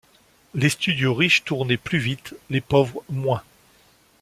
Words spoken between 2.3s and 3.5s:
les pauvres moins.